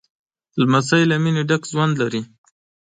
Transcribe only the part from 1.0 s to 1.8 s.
له مینې ډک